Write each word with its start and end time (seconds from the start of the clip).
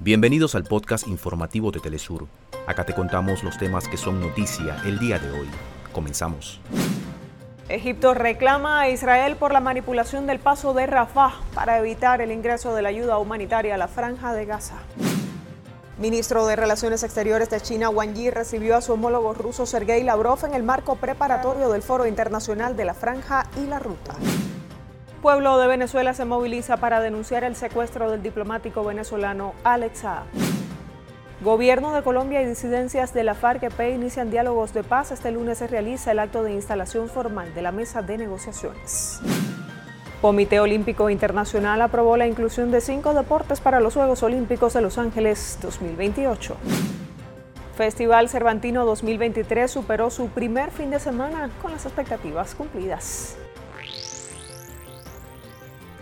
Bienvenidos 0.00 0.54
al 0.54 0.64
podcast 0.64 1.06
informativo 1.06 1.70
de 1.70 1.78
Telesur. 1.78 2.26
Acá 2.66 2.84
te 2.84 2.94
contamos 2.94 3.44
los 3.44 3.56
temas 3.58 3.88
que 3.88 3.96
son 3.96 4.20
noticia 4.20 4.76
el 4.84 4.98
día 4.98 5.18
de 5.18 5.30
hoy. 5.30 5.48
Comenzamos. 5.92 6.60
Egipto 7.68 8.12
reclama 8.12 8.80
a 8.80 8.90
Israel 8.90 9.36
por 9.36 9.52
la 9.52 9.60
manipulación 9.60 10.26
del 10.26 10.40
paso 10.40 10.74
de 10.74 10.86
Rafah 10.86 11.34
para 11.54 11.78
evitar 11.78 12.20
el 12.20 12.32
ingreso 12.32 12.74
de 12.74 12.82
la 12.82 12.88
ayuda 12.88 13.18
humanitaria 13.18 13.76
a 13.76 13.78
la 13.78 13.88
franja 13.88 14.34
de 14.34 14.44
Gaza. 14.44 14.76
Ministro 15.96 16.44
de 16.46 16.56
Relaciones 16.56 17.04
Exteriores 17.04 17.48
de 17.48 17.60
China, 17.60 17.88
Wang 17.88 18.14
Yi, 18.14 18.30
recibió 18.30 18.76
a 18.76 18.80
su 18.80 18.94
homólogo 18.94 19.32
ruso 19.32 19.64
Sergei 19.64 20.02
Lavrov 20.02 20.44
en 20.44 20.54
el 20.54 20.64
marco 20.64 20.96
preparatorio 20.96 21.70
del 21.70 21.82
Foro 21.82 22.06
Internacional 22.06 22.76
de 22.76 22.84
la 22.84 22.94
Franja 22.94 23.46
y 23.62 23.66
la 23.66 23.78
Ruta. 23.78 24.16
Pueblo 25.24 25.56
de 25.56 25.66
Venezuela 25.66 26.12
se 26.12 26.26
moviliza 26.26 26.76
para 26.76 27.00
denunciar 27.00 27.44
el 27.44 27.56
secuestro 27.56 28.10
del 28.10 28.22
diplomático 28.22 28.84
venezolano 28.84 29.54
Alex 29.64 30.00
Saab. 30.00 30.26
Gobierno 31.40 31.94
de 31.94 32.02
Colombia 32.02 32.42
y 32.42 32.46
disidencias 32.46 33.14
de 33.14 33.24
la 33.24 33.34
FARC-EP 33.34 33.94
inician 33.94 34.30
diálogos 34.30 34.74
de 34.74 34.84
paz. 34.84 35.12
Este 35.12 35.30
lunes 35.30 35.56
se 35.56 35.66
realiza 35.66 36.12
el 36.12 36.18
acto 36.18 36.42
de 36.42 36.52
instalación 36.52 37.08
formal 37.08 37.54
de 37.54 37.62
la 37.62 37.72
mesa 37.72 38.02
de 38.02 38.18
negociaciones. 38.18 39.22
Comité 40.20 40.60
Olímpico 40.60 41.08
Internacional 41.08 41.80
aprobó 41.80 42.18
la 42.18 42.26
inclusión 42.26 42.70
de 42.70 42.82
cinco 42.82 43.14
deportes 43.14 43.62
para 43.62 43.80
los 43.80 43.94
Juegos 43.94 44.22
Olímpicos 44.22 44.74
de 44.74 44.82
Los 44.82 44.98
Ángeles 44.98 45.58
2028. 45.62 46.54
Festival 47.78 48.28
Cervantino 48.28 48.84
2023 48.84 49.70
superó 49.70 50.10
su 50.10 50.28
primer 50.28 50.70
fin 50.70 50.90
de 50.90 51.00
semana 51.00 51.48
con 51.62 51.72
las 51.72 51.86
expectativas 51.86 52.54
cumplidas. 52.54 53.38